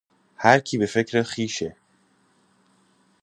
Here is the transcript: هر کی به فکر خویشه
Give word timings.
هر 0.35 0.59
کی 0.59 0.77
به 0.77 0.85
فکر 0.85 1.23
خویشه 1.23 1.75